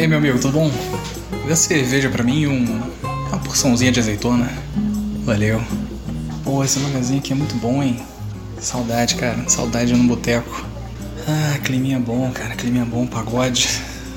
[0.00, 0.70] Ei, meu amigo, tudo bom?
[1.46, 2.64] Dê cerveja pra mim e um,
[3.28, 4.50] uma porçãozinha de azeitona.
[5.26, 5.62] Valeu.
[6.42, 8.00] Pô, esse lugarzinho aqui é muito bom, hein?
[8.58, 9.46] Saudade, cara.
[9.46, 10.64] Saudade no boteco.
[11.28, 12.56] Ah, climinha bom, cara.
[12.56, 13.68] Climinha bom, pagode.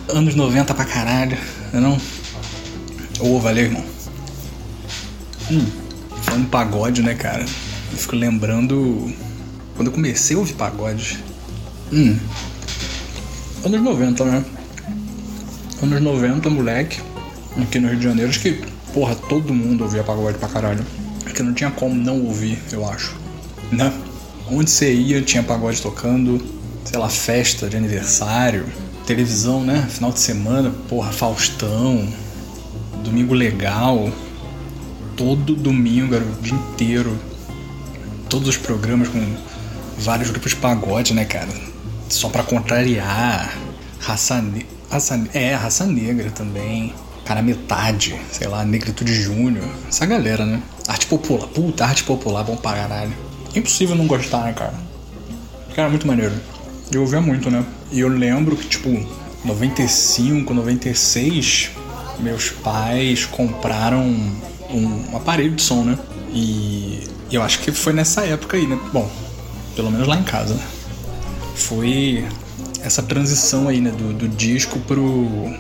[0.07, 1.37] Anos 90 pra caralho,
[1.73, 1.97] não é?
[3.19, 3.83] Ô, oh, valeu, irmão.
[5.51, 5.65] Hum,
[6.21, 7.43] falando pagode, né, cara?
[7.91, 9.13] Eu fico lembrando
[9.75, 11.21] quando eu comecei a ouvir pagode.
[11.91, 12.17] Hum.
[13.65, 14.45] Anos 90, né?
[15.83, 17.01] Anos 90, moleque.
[17.61, 20.81] Aqui no Rio de Janeiro, acho que, porra, todo mundo ouvia pagode pra caralho.
[21.35, 23.13] Que não tinha como não ouvir, eu acho.
[23.69, 23.91] Né?
[24.49, 26.41] Onde você ia, tinha pagode tocando.
[26.85, 28.65] Sei lá, festa de aniversário.
[29.05, 29.85] Televisão, né?
[29.89, 32.07] Final de semana, porra, Faustão.
[33.03, 34.09] Domingo legal.
[35.17, 37.13] Todo domingo, era o dia inteiro.
[38.29, 39.21] Todos os programas com
[39.97, 41.51] vários grupos de pagode, né, cara?
[42.07, 43.53] Só para contrariar.
[43.99, 46.93] Raça, ne raça É, raça negra também.
[47.25, 49.65] Cara, metade, sei lá, Negritude Júnior.
[49.87, 50.61] Essa galera, né?
[50.87, 51.47] Arte popular.
[51.47, 53.13] Puta, arte popular, bom pra caralho.
[53.55, 54.73] Impossível não gostar, né, cara?
[55.75, 56.33] Cara, muito maneiro.
[56.91, 57.65] Eu ouvia muito, né?
[57.91, 58.89] E eu lembro que, tipo,
[59.45, 61.71] 95, 96,
[62.19, 64.03] meus pais compraram
[64.69, 65.97] um, aparelho de som, né?
[66.31, 68.77] E eu acho que foi nessa época aí, né?
[68.91, 69.09] Bom,
[69.75, 70.59] pelo menos lá em casa.
[71.55, 72.25] Foi
[72.83, 75.51] essa transição aí, né, do, do disco pro,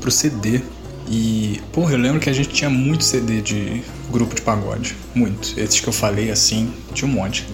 [0.00, 0.62] pro CD.
[1.08, 4.96] E, porra, eu lembro que a gente tinha muito CD de grupo de pagode.
[5.14, 5.58] Muito.
[5.58, 7.46] Esses que eu falei, assim, tinha um monte.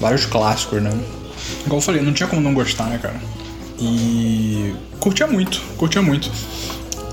[0.00, 0.90] Vários clássicos, né?
[1.66, 3.20] Igual eu falei, não tinha como não gostar, né, cara?
[3.78, 6.30] E curtia muito, curtia muito.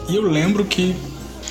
[0.08, 0.96] E eu lembro que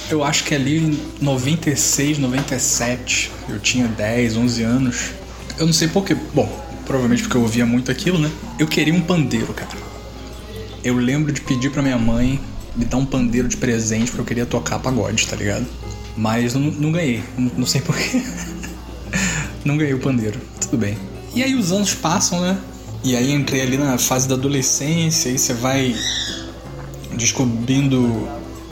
[0.09, 5.11] eu acho que ali em 96, 97, eu tinha 10, 11 anos.
[5.59, 6.17] Eu não sei porquê.
[6.33, 6.49] Bom,
[6.89, 8.31] provavelmente porque eu ouvia muito aquilo, né?
[8.59, 9.71] Eu queria um pandeiro, cara.
[10.83, 12.41] Eu lembro de pedir pra minha mãe
[12.75, 15.67] me dar um pandeiro de presente porque eu queria tocar pagode, tá ligado?
[16.17, 18.23] Mas não, não ganhei, não, não sei porquê.
[19.65, 20.97] não ganhei o pandeiro, tudo bem.
[21.35, 22.59] E aí os anos passam, né?
[23.05, 25.95] E aí entrei ali na fase da adolescência, e você vai
[27.17, 28.29] descobrindo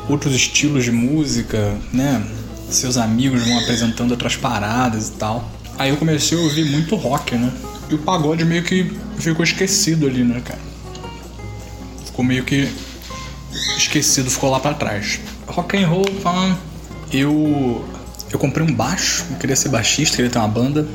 [0.08, 2.24] outros estilos de música, né?
[2.70, 5.48] Seus amigos vão apresentando outras paradas e tal.
[5.78, 7.52] Aí eu comecei a ouvir muito rock, né?
[7.88, 10.60] E o pagode meio que ficou esquecido ali, né, cara?
[12.06, 12.68] Ficou meio que
[13.76, 15.20] esquecido, ficou lá para trás.
[15.46, 16.56] Rock and roll, fã.
[17.12, 17.84] Eu
[18.30, 20.86] eu comprei um baixo, eu queria ser baixista, queria ter uma banda.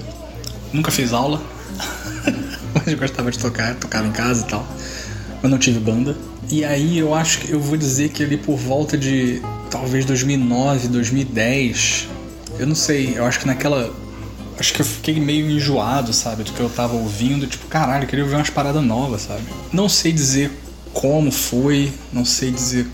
[0.74, 1.42] Nunca fiz aula.
[2.74, 4.68] Mas eu gostava de tocar, tocava em casa e tal.
[5.42, 6.16] Mas não tive banda.
[6.50, 10.90] E aí eu acho que eu vou dizer que ali por volta de talvez 2009,
[10.90, 12.10] 2010,
[12.60, 13.94] eu não sei, eu acho que naquela
[14.62, 17.48] acho que eu fiquei meio enjoado, sabe, do que eu tava ouvindo.
[17.48, 19.44] Tipo, caralho, eu queria ouvir umas paradas novas, sabe?
[19.74, 20.52] Não sei dizer
[20.94, 22.88] como foi, não sei dizer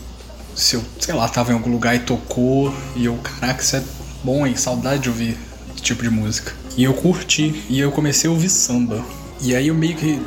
[0.56, 2.74] se eu, sei lá, tava em algum lugar e tocou.
[2.96, 3.84] E eu, caraca, isso é
[4.24, 4.56] bom, hein?
[4.56, 5.38] Saudade de ouvir
[5.74, 6.54] esse tipo de música.
[6.78, 9.04] E eu curti, e eu comecei a ouvir samba.
[9.42, 10.22] E aí eu meio que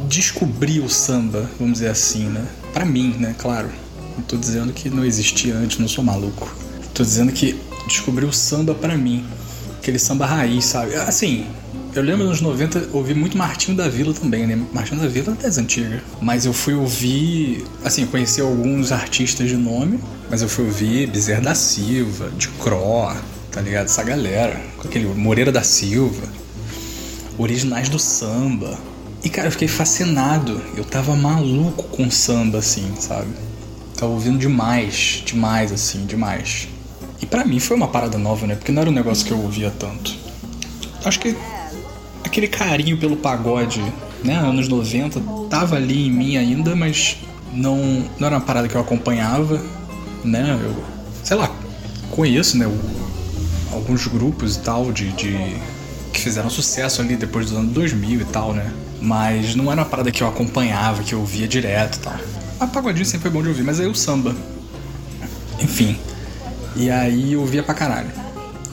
[0.00, 2.46] descobri o samba, vamos dizer assim, né?
[2.74, 3.34] Pra mim, né?
[3.38, 3.70] Claro.
[4.16, 6.54] Não tô dizendo que não existia antes, não sou maluco.
[6.92, 7.58] Tô dizendo que
[7.88, 9.24] descobri o samba pra mim
[9.84, 10.94] aquele samba raiz, sabe?
[10.94, 11.46] Assim,
[11.94, 14.58] eu lembro nos 90 ouvi muito Martinho da Vila também, né?
[14.72, 16.00] Martinho da Vila é das antigas.
[16.22, 20.00] Mas eu fui ouvir, assim, conheci alguns artistas de nome,
[20.30, 23.14] mas eu fui ouvir Bezerra da Silva, de Cro,
[23.52, 23.84] tá ligado?
[23.84, 26.26] Essa galera, com aquele Moreira da Silva,
[27.36, 28.78] originais do samba.
[29.22, 30.62] E cara, eu fiquei fascinado.
[30.74, 33.28] Eu tava maluco com samba, assim, sabe?
[33.98, 36.68] Tava ouvindo demais, demais, assim, demais.
[37.24, 38.54] E para mim foi uma parada nova, né?
[38.54, 40.14] Porque não era um negócio que eu ouvia tanto.
[41.02, 41.34] Acho que
[42.22, 43.82] aquele carinho pelo pagode,
[44.22, 44.36] né?
[44.36, 47.16] Anos 90, tava ali em mim ainda, mas
[47.50, 49.58] não, não era uma parada que eu acompanhava,
[50.22, 50.60] né?
[50.62, 50.84] Eu,
[51.22, 51.50] sei lá,
[52.10, 52.70] conheço, né?
[53.72, 55.56] alguns grupos e tal de, de
[56.12, 58.70] que fizeram sucesso ali depois dos anos 2000 e tal, né?
[59.00, 62.18] Mas não era uma parada que eu acompanhava, que eu ouvia direto e tal.
[62.60, 64.36] A pagodinho sempre foi bom de ouvir, mas aí o samba.
[65.58, 65.98] Enfim.
[66.76, 68.10] E aí eu ouvia pra caralho.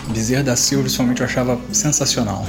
[0.09, 2.45] Bezerra da Silva, principalmente, eu achava sensacional.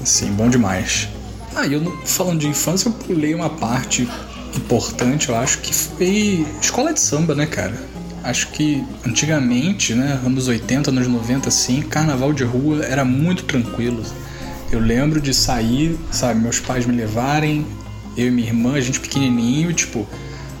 [0.00, 1.08] Assim, bom demais.
[1.54, 4.08] Ah, e eu, falando de infância, eu pulei uma parte
[4.56, 7.74] importante, eu acho, que foi escola de samba, né, cara?
[8.22, 14.02] Acho que antigamente, né, anos 80, anos 90, assim, carnaval de rua era muito tranquilo.
[14.70, 17.66] Eu lembro de sair, sabe, meus pais me levarem,
[18.16, 20.06] eu e minha irmã, a gente pequenininho, tipo,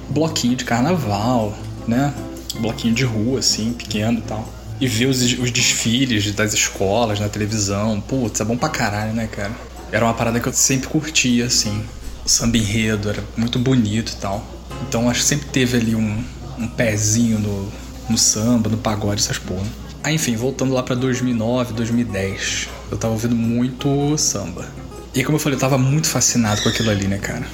[0.08, 1.56] bloquinho de carnaval,
[1.86, 2.12] né?
[2.56, 4.48] Bloquinho de rua, assim, pequeno e tal.
[4.80, 8.00] E ver os, os desfiles das escolas na televisão.
[8.00, 9.52] Putz, é bom pra caralho, né, cara?
[9.90, 11.82] Era uma parada que eu sempre curtia, assim.
[12.24, 14.44] O samba enredo era muito bonito e tal.
[14.86, 16.22] Então acho que sempre teve ali um,
[16.58, 17.72] um pezinho no,
[18.08, 19.66] no samba, no pagode, essas porra.
[20.02, 24.66] Aí, enfim, voltando lá pra 2009, 2010, eu tava ouvindo muito samba.
[25.14, 27.46] E como eu falei, eu tava muito fascinado com aquilo ali, né, cara?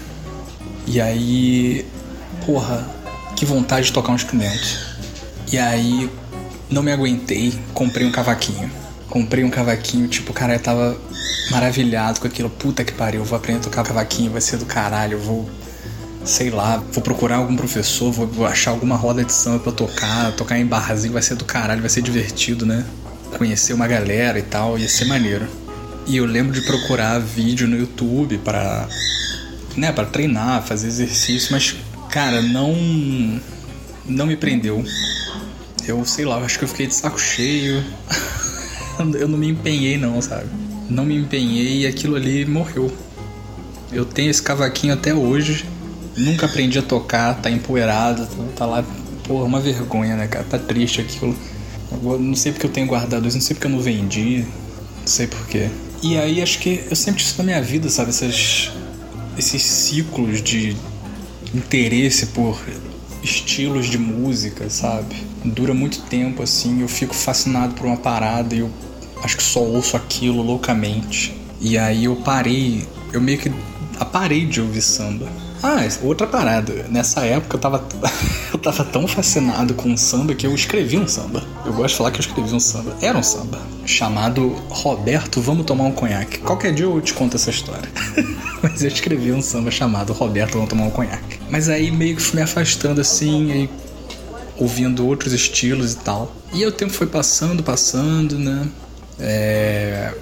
[0.87, 1.87] E aí,
[2.45, 2.87] porra,
[3.45, 4.97] que vontade de tocar um instrumento.
[5.53, 6.11] E aí,
[6.71, 8.71] não me aguentei, comprei um cavaquinho.
[9.11, 10.97] Comprei um cavaquinho, tipo, cara, eu tava
[11.51, 12.49] maravilhado com aquilo.
[12.49, 15.49] Puta que pariu, vou aprender a tocar cavaquinho, vai ser do caralho, vou
[16.25, 20.59] sei lá, vou procurar algum professor, vou achar alguma roda de samba pra tocar, tocar
[20.59, 22.83] em barrazinho, vai ser do caralho, vai ser divertido, né?
[23.37, 25.47] Conhecer uma galera e tal, ia ser maneiro.
[26.07, 28.89] E eu lembro de procurar vídeo no YouTube para
[29.77, 31.77] né, para treinar, fazer exercício, mas
[32.15, 32.73] cara, não
[34.07, 34.85] não me prendeu.
[35.85, 37.83] Eu sei lá, acho que eu fiquei de saco cheio.
[39.19, 40.47] eu não me empenhei não, sabe?
[40.89, 42.89] Não me empenhei e aquilo ali morreu.
[43.91, 45.67] Eu tenho esse cavaquinho até hoje.
[46.17, 48.85] Nunca aprendi a tocar, tá empoeirado, tá lá,
[49.25, 50.45] porra, uma vergonha, né, cara?
[50.45, 51.37] Tá triste aquilo.
[51.91, 54.47] Eu não sei porque eu tenho guardado isso, não sei porque eu não vendi,
[55.01, 55.69] não sei porquê.
[56.01, 58.11] E aí acho que eu sempre tive isso na minha vida, sabe?
[58.11, 58.71] Essas,
[59.37, 60.77] esses ciclos de
[61.55, 62.61] interesse por
[63.23, 65.15] estilos de música, sabe?
[65.45, 68.71] Dura muito tempo assim, eu fico fascinado por uma parada e eu
[69.23, 71.35] acho que só ouço aquilo loucamente.
[71.61, 73.51] E aí eu parei, eu meio que
[74.15, 75.29] parei de ouvir samba.
[75.67, 76.85] Ah, outra parada.
[76.91, 77.83] Nessa época eu tava,
[78.53, 81.43] eu tava tão fascinado com o samba que eu escrevi um samba.
[81.65, 82.95] Eu gosto de falar que eu escrevi um samba.
[83.01, 83.59] Era um samba.
[83.87, 86.37] Chamado Roberto, vamos tomar um conhaque.
[86.41, 87.89] Qualquer dia eu te conto essa história.
[88.63, 91.41] Mas eu escrevi um samba chamado Roberto, vamos tomar um conhaque.
[91.49, 93.71] Mas aí meio que fui me afastando assim, aí
[94.59, 96.31] ouvindo outros estilos e tal.
[96.53, 98.69] E o tempo foi passando, passando, né?
[99.19, 100.13] É...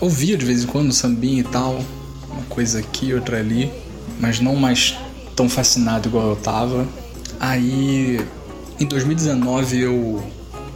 [0.00, 1.84] Ouvia de vez em quando sambinha e tal.
[2.30, 3.70] Uma coisa aqui, outra ali
[4.18, 4.96] mas não mais
[5.34, 6.86] tão fascinado igual eu tava.
[7.38, 8.20] Aí,
[8.78, 10.22] em 2019 eu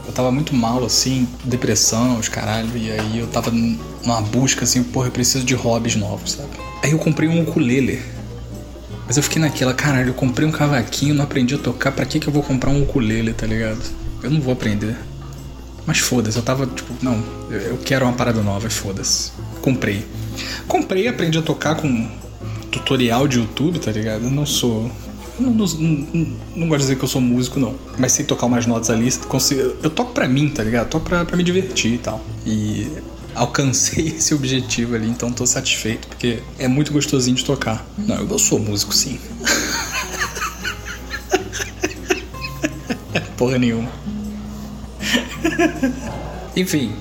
[0.05, 4.83] eu tava muito mal assim, depressão, os caralho, e aí eu tava numa busca assim,
[4.83, 6.49] porra, eu preciso de hobbies novos, sabe?
[6.83, 8.01] Aí eu comprei um ukulele.
[9.07, 12.19] Mas eu fiquei naquela, caralho, eu comprei um cavaquinho, não aprendi a tocar, pra que
[12.19, 13.81] que eu vou comprar um ukulele, tá ligado?
[14.21, 14.95] Eu não vou aprender.
[15.85, 19.31] Mas foda-se, eu tava tipo, não, eu quero uma parada nova, foda-se.
[19.61, 20.05] Comprei.
[20.67, 22.09] Comprei, aprendi a tocar com
[22.73, 24.23] tutorial de YouTube, tá ligado?
[24.23, 24.89] Eu não sou.
[25.39, 27.75] Não, não, não, não, gosto de dizer que eu sou músico, não.
[27.97, 29.11] Mas sei tocar umas notas ali.
[29.27, 30.85] Consigo, eu toco pra mim, tá ligado?
[30.85, 32.23] Eu toco pra, pra me divertir e tal.
[32.45, 32.87] E
[33.35, 37.85] alcancei esse objetivo ali, então tô satisfeito, porque é muito gostosinho de tocar.
[37.97, 39.19] Não, eu sou músico sim.
[43.37, 43.89] Porra nenhuma.
[46.55, 46.93] Enfim,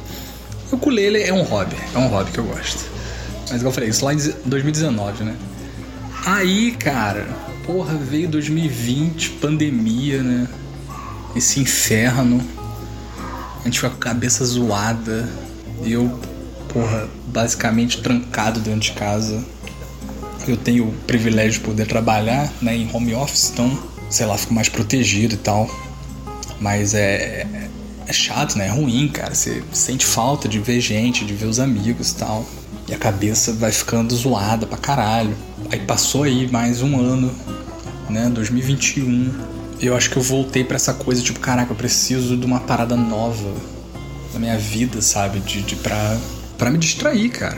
[0.70, 2.90] o ukulele é um hobby, é um hobby que eu gosto.
[3.50, 5.36] Mas igual eu falei, isso lá em 2019, né?
[6.24, 7.26] Aí, cara,
[7.66, 10.48] porra, veio 2020, pandemia, né?
[11.34, 12.40] Esse inferno.
[13.60, 15.28] A gente foi com a cabeça zoada.
[15.84, 16.20] Eu,
[16.68, 19.42] porra, basicamente trancado dentro de casa.
[20.46, 23.78] Eu tenho o privilégio de poder trabalhar, né, em home office, então,
[24.10, 25.68] sei lá, fico mais protegido e tal.
[26.60, 27.46] Mas é,
[28.06, 28.66] é chato, né?
[28.66, 29.34] É ruim, cara.
[29.34, 32.46] Você sente falta de ver gente, de ver os amigos e tal.
[32.88, 35.36] E a cabeça vai ficando zoada pra caralho.
[35.72, 37.34] Aí passou aí mais um ano,
[38.10, 38.28] né?
[38.28, 39.32] 2021.
[39.80, 42.94] Eu acho que eu voltei para essa coisa, tipo, caraca, eu preciso de uma parada
[42.94, 43.50] nova
[44.34, 45.40] na minha vida, sabe?
[45.40, 46.18] De, de pra,
[46.58, 47.56] pra me distrair, cara.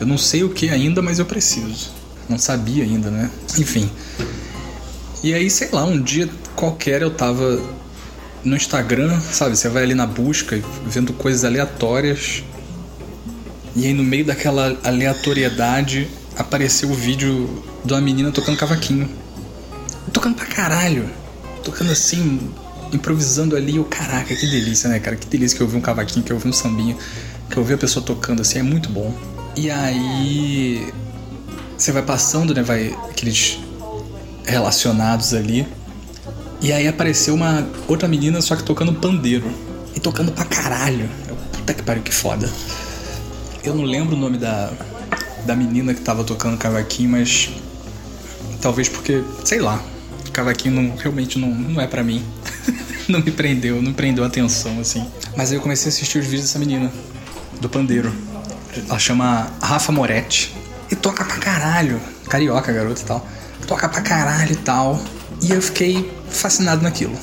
[0.00, 1.92] Eu não sei o que ainda, mas eu preciso.
[2.28, 3.30] Não sabia ainda, né?
[3.56, 3.88] Enfim.
[5.22, 7.62] E aí, sei lá, um dia qualquer eu tava
[8.42, 9.56] no Instagram, sabe?
[9.56, 12.42] Você vai ali na busca, vendo coisas aleatórias.
[13.76, 19.08] E aí, no meio daquela aleatoriedade, apareceu o vídeo de uma menina tocando cavaquinho.
[20.12, 21.08] Tocando pra caralho.
[21.62, 22.50] Tocando assim,
[22.92, 23.78] improvisando ali.
[23.78, 25.16] O caraca, que delícia, né, cara?
[25.16, 26.96] Que delícia que eu vi um cavaquinho, que eu vi um sambinho,
[27.50, 28.58] que eu vi a pessoa tocando assim.
[28.58, 29.14] É muito bom.
[29.56, 30.92] E aí.
[31.76, 32.62] Você vai passando, né?
[32.62, 33.58] Vai aqueles
[34.44, 35.66] relacionados ali.
[36.60, 39.50] E aí apareceu uma outra menina, só que tocando pandeiro.
[39.94, 41.08] E tocando pra caralho.
[41.52, 42.48] Puta que pariu, que foda.
[43.64, 44.72] Eu não lembro o nome da,
[45.44, 47.50] da menina que tava tocando cavaquinho, mas
[48.60, 49.82] talvez porque, sei lá,
[50.32, 52.24] cavaquinho não, realmente não, não é para mim.
[53.08, 55.06] não me prendeu, não prendeu a atenção assim.
[55.36, 56.90] Mas aí eu comecei a assistir os vídeos dessa menina,
[57.60, 58.12] do pandeiro.
[58.88, 60.54] Ela chama Rafa Moretti.
[60.90, 62.00] E toca pra caralho.
[62.28, 63.26] Carioca, garota e tal.
[63.66, 65.02] Toca pra caralho e tal.
[65.42, 67.16] E eu fiquei fascinado naquilo.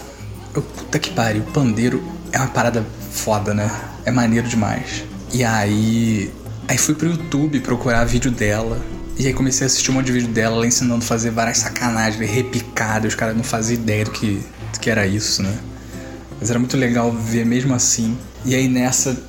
[0.53, 3.69] Eu, puta que pariu, pandeiro é uma parada foda, né?
[4.05, 5.03] É maneiro demais.
[5.31, 6.31] E aí
[6.67, 8.79] Aí fui pro YouTube procurar vídeo dela.
[9.17, 11.57] E aí comecei a assistir um monte de vídeo dela, ela ensinando a fazer várias
[11.57, 14.41] sacanagens, repicadas, os caras não faziam ideia do que,
[14.73, 15.57] do que era isso, né?
[16.39, 18.17] Mas era muito legal ver mesmo assim.
[18.45, 19.21] E aí nessa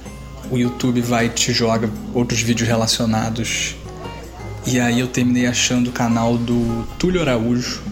[0.50, 3.76] o YouTube vai e te joga outros vídeos relacionados.
[4.66, 7.82] E aí eu terminei achando o canal do Túlio Araújo,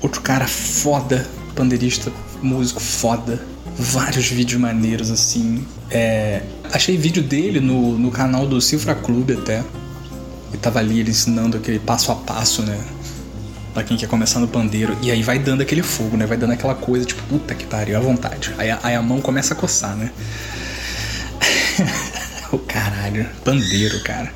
[0.00, 3.40] outro cara foda, pandeirista, músico foda.
[3.78, 5.66] Vários vídeos maneiros assim.
[5.90, 6.42] É...
[6.72, 9.62] Achei vídeo dele no, no canal do Cifra Clube até.
[10.52, 12.78] E tava ali ele ensinando aquele passo a passo, né?
[13.74, 14.96] Pra quem quer começar no pandeiro.
[15.02, 16.24] E aí vai dando aquele fogo, né?
[16.24, 18.54] Vai dando aquela coisa, tipo, puta que pariu, à vontade.
[18.56, 20.10] Aí, aí a mão começa a coçar, né?
[22.50, 24.32] o caralho, pandeiro, cara.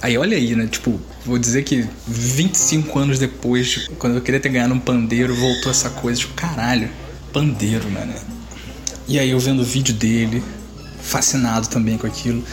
[0.00, 0.66] Aí olha aí, né?
[0.66, 5.70] Tipo, vou dizer que 25 anos depois, quando eu queria ter ganhado um pandeiro, voltou
[5.70, 6.88] essa coisa, tipo, caralho,
[7.32, 8.14] pandeiro, mano.
[9.08, 10.42] E aí eu vendo o vídeo dele,
[11.02, 12.44] fascinado também com aquilo.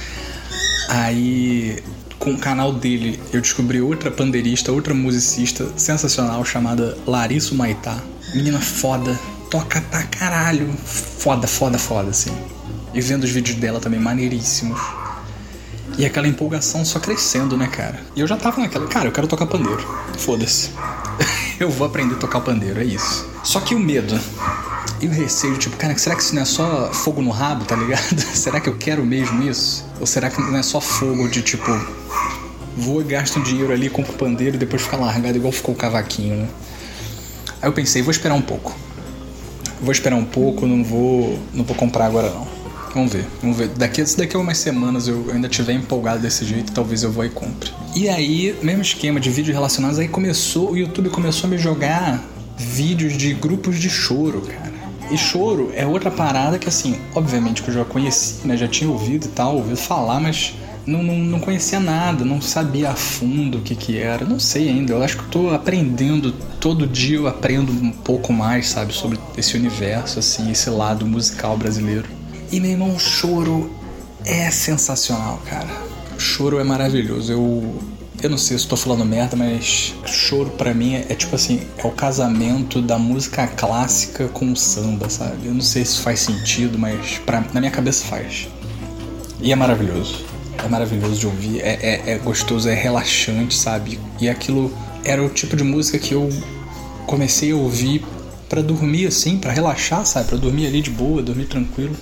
[0.89, 1.83] Aí
[2.19, 8.01] com o canal dele, eu descobri outra pandeirista, outra musicista sensacional chamada Larissa Maitá.
[8.33, 9.17] Menina foda,
[9.49, 10.73] toca pra caralho.
[10.83, 12.35] Foda, foda, foda, assim.
[12.93, 14.79] E vendo os vídeos dela também, maneiríssimos.
[15.97, 18.01] E aquela empolgação só crescendo, né, cara?
[18.15, 19.83] E eu já tava naquela, cara, eu quero tocar pandeiro.
[20.17, 20.71] Foda-se.
[21.59, 23.27] eu vou aprender a tocar pandeiro, é isso.
[23.43, 24.19] Só que o medo
[24.99, 27.75] e o receio, tipo, cara, será que isso não é só fogo no rabo, tá
[27.75, 28.19] ligado?
[28.33, 29.85] será que eu quero mesmo isso?
[29.99, 31.71] Ou será que não é só fogo de tipo,
[32.75, 35.77] vou e gasto um dinheiro ali, compro pandeiro e depois fica largado igual ficou o
[35.77, 36.47] cavaquinho, né?
[37.61, 38.75] Aí eu pensei, vou esperar um pouco.
[39.81, 42.47] Vou esperar um pouco, não vou, não vou comprar agora não.
[42.93, 43.67] Vamos ver, vamos ver.
[43.69, 47.29] Daqui, daqui a umas semanas eu ainda tiver empolgado desse jeito, talvez eu vou e
[47.29, 47.71] compre.
[47.95, 52.23] E aí, mesmo esquema de vídeos relacionados, aí começou, o YouTube começou a me jogar
[52.57, 54.76] vídeos de grupos de choro, cara.
[55.09, 58.57] E choro é outra parada que, assim, obviamente que eu já conheci, né?
[58.57, 60.53] Já tinha ouvido e tal, ouvido falar, mas
[60.85, 64.25] não, não, não conhecia nada, não sabia a fundo o que que era.
[64.25, 68.33] Não sei ainda, eu acho que eu tô aprendendo, todo dia eu aprendo um pouco
[68.33, 72.07] mais, sabe, sobre esse universo, assim, esse lado musical brasileiro.
[72.51, 73.69] E meu irmão, choro
[74.25, 75.69] é sensacional, cara.
[76.17, 77.31] Choro é maravilhoso.
[77.31, 81.35] Eu eu não sei se estou falando merda, mas choro para mim é, é, tipo
[81.35, 85.47] assim, é o casamento da música clássica com o samba, sabe?
[85.47, 88.47] Eu não sei se faz sentido, mas pra, na minha cabeça faz.
[89.39, 90.25] E é maravilhoso.
[90.63, 93.99] É maravilhoso de ouvir, é, é, é gostoso, é relaxante, sabe?
[94.19, 96.27] E aquilo era o tipo de música que eu
[97.05, 98.03] comecei a ouvir
[98.49, 100.29] para dormir assim, para relaxar, sabe?
[100.29, 101.95] Para dormir ali de boa, dormir tranquilo,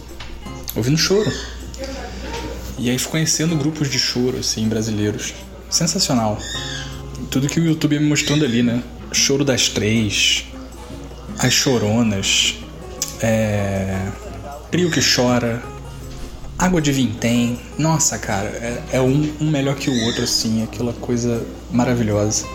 [0.73, 1.29] ouvindo choro.
[2.77, 5.33] E aí fui conhecendo grupos de choro assim brasileiros
[5.75, 6.37] sensacional.
[7.29, 8.81] Tudo que o YouTube me mostrando ali, né?
[9.11, 10.45] Choro das Três,
[11.37, 12.55] As Choronas,
[13.21, 14.07] é...
[14.71, 15.61] Trio que Chora,
[16.57, 17.59] Água de Vintém.
[17.77, 22.45] Nossa, cara, é, é um, um melhor que o outro, assim, aquela coisa maravilhosa.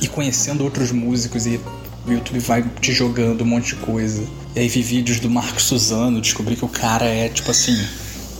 [0.00, 1.60] E conhecendo outros músicos e
[2.06, 4.22] o YouTube vai te jogando um monte de coisa.
[4.54, 7.76] E aí vi vídeos do Marco Suzano, descobri que o cara é, tipo assim,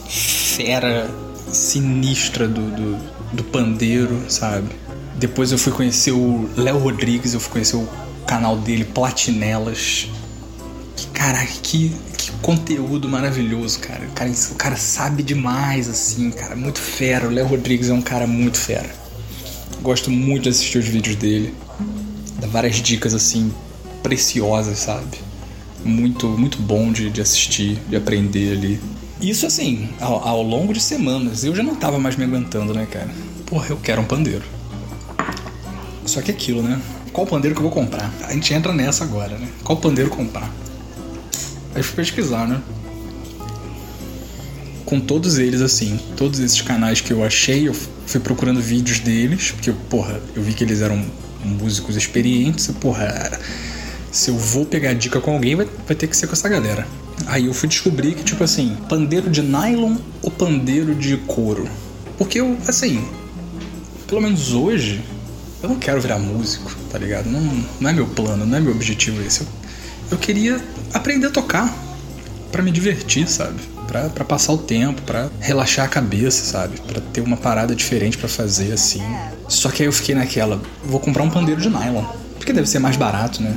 [0.09, 1.11] fera
[1.51, 2.99] sinistra do, do,
[3.33, 4.69] do pandeiro, sabe?
[5.17, 7.89] Depois eu fui conhecer o Léo Rodrigues, eu fui conhecer o
[8.27, 10.09] canal dele, Platinelas.
[10.97, 14.05] Que caraca, que, que conteúdo maravilhoso, cara.
[14.05, 14.31] O, cara.
[14.31, 16.57] o cara sabe demais, assim, cara.
[16.57, 17.29] Muito fera.
[17.29, 18.91] O Léo Rodrigues é um cara muito fera.
[19.81, 21.55] Gosto muito de assistir os vídeos dele.
[22.41, 23.53] Dá várias dicas, assim,
[24.03, 25.19] preciosas, sabe?
[25.85, 28.81] Muito, muito bom de, de assistir, de aprender ali.
[29.23, 32.89] Isso assim, ao, ao, longo de semanas, eu já não tava mais me aguentando, né,
[32.91, 33.09] cara?
[33.47, 34.43] Porra, eu quero um pandeiro.
[36.05, 36.83] Só que aquilo, né?
[37.13, 38.13] Qual pandeiro que eu vou comprar?
[38.25, 39.47] A gente entra nessa agora, né?
[39.63, 40.51] Qual pandeiro comprar?
[41.73, 42.61] Aí fui pesquisar, né?
[44.85, 49.53] Com todos eles, assim, todos esses canais que eu achei, eu fui procurando vídeos deles,
[49.53, 51.01] porque, porra, eu vi que eles eram
[51.45, 53.39] músicos experientes, porra,
[54.11, 56.85] se eu vou pegar dica com alguém, vai, vai ter que ser com essa galera.
[57.27, 61.69] Aí eu fui descobrir que, tipo assim, pandeiro de nylon ou pandeiro de couro?
[62.19, 63.05] Porque eu, assim,
[64.07, 65.03] pelo menos hoje,
[65.63, 67.31] eu não quero virar músico, tá ligado?
[67.31, 69.41] Não, não é meu plano, não é meu objetivo esse.
[69.41, 69.47] Eu,
[70.13, 70.61] eu queria
[70.93, 71.73] aprender a tocar
[72.51, 73.61] para me divertir, sabe?
[73.87, 76.81] Pra, passar o tempo, para relaxar a cabeça, sabe?
[76.81, 79.03] Para ter uma parada diferente para fazer assim.
[79.49, 82.05] Só que aí eu fiquei naquela, vou comprar um pandeiro de nylon,
[82.37, 83.55] porque deve ser mais barato, né?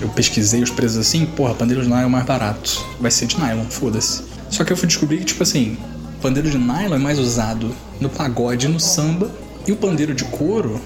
[0.00, 2.84] Eu pesquisei os preços assim, porra, pandeiro de nylon é mais barato.
[3.00, 4.22] Vai ser de nylon, foda-se.
[4.48, 5.76] Só que eu fui descobrir que, tipo assim,
[6.20, 9.30] pandeiro de nylon é mais usado no pagode e no samba,
[9.66, 10.80] e o pandeiro de couro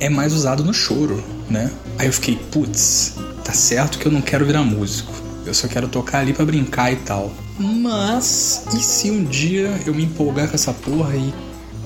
[0.00, 1.70] é mais usado no choro, né?
[1.98, 3.14] Aí eu fiquei, putz,
[3.44, 5.12] tá certo que eu não quero virar músico.
[5.44, 7.32] Eu só quero tocar ali para brincar e tal.
[7.58, 11.34] Mas, e se um dia eu me empolgar com essa porra e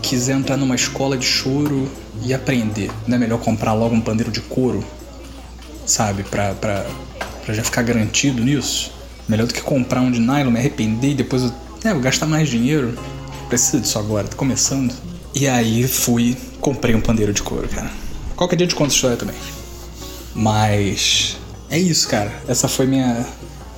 [0.02, 1.88] quiser entrar numa escola de choro
[2.23, 4.85] e aprender, não é melhor comprar logo um pandeiro de couro?
[5.87, 6.25] Sabe?
[6.25, 6.85] Pra, pra,
[7.45, 8.93] pra já ficar garantido nisso?
[9.28, 11.52] Melhor do que comprar um de nylon, me arrepender e depois eu,
[11.85, 12.99] é, eu gastar mais dinheiro.
[13.49, 14.93] Preciso disso agora, tá começando.
[15.35, 17.90] E aí fui, comprei um pandeiro de couro, cara.
[18.35, 19.37] Qualquer dia de conta história também.
[20.35, 21.37] Mas
[21.71, 22.33] é isso, cara.
[22.49, 23.25] Essa foi minha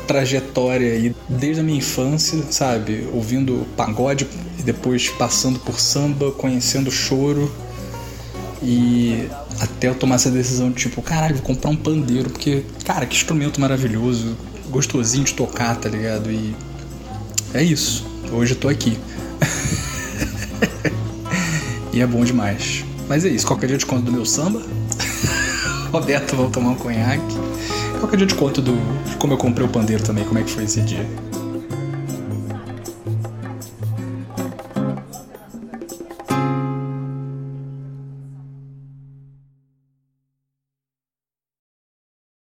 [0.06, 3.08] trajetória aí desde a minha infância, sabe?
[3.12, 4.26] Ouvindo pagode
[4.58, 7.52] e depois passando por samba, conhecendo choro
[8.62, 9.28] e
[9.60, 13.16] até eu tomar essa decisão de tipo, caralho, vou comprar um pandeiro, porque, cara, que
[13.16, 14.36] instrumento maravilhoso,
[14.68, 16.30] gostosinho de tocar, tá ligado?
[16.30, 16.54] E
[17.54, 18.04] é isso.
[18.32, 18.98] Hoje eu tô aqui.
[21.92, 22.84] e é bom demais.
[23.08, 24.62] Mas é isso, qualquer dia eu te conto do meu samba.
[25.90, 27.34] Roberto, vou tomar um conhaque.
[27.98, 30.42] Qualquer dia eu te conto do, de como eu comprei o pandeiro também, como é
[30.42, 31.06] que foi esse dia.